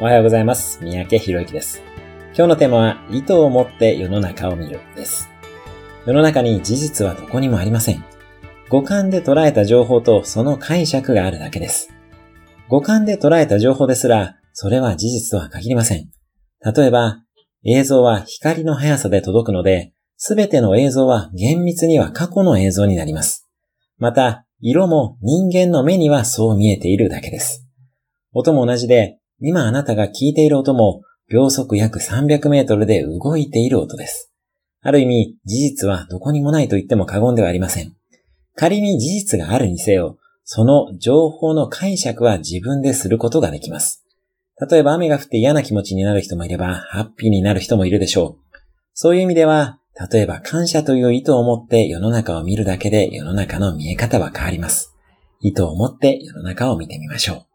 [0.00, 0.78] おはようございます。
[0.80, 1.82] 三宅博之です。
[2.28, 5.28] 今日のテーマは、意図を持って世の中を見るです。
[6.06, 8.04] 世の中に事実はどこにもありません。
[8.68, 11.92] 五感で捉えた情報とその解釈があるだけです。
[12.68, 16.08] 五感で捉えた情報ですら、それは事実とは限りません。
[16.64, 17.24] 例えば、
[17.64, 23.48] 映像は光の速さで届くので、すべての映像は厳密には過去の映像になります。
[23.98, 27.66] また、色も人間の目にはそう見えているだけです。
[28.32, 34.32] 音も同じで、今あなたが聞いている音も秒速約300メートルで動いている音です。
[34.80, 37.94] ある意味、事実はどこにもないと言っても過言ではありません。
[38.54, 44.04] 仮に事実があるにせよ、その情報の解釈は自分ですることができます。
[44.70, 48.56] 例えば雨が降って嫌な気持ちになる人もいれば、ハッピーになる人もいるでしょう。
[48.94, 49.78] そういう意味では、
[50.10, 54.94] 例えば感謝という意図を持って世の中を見るだけで世の中の見え方は変わります。
[55.40, 57.47] 意図を持って世の中を見てみましょう。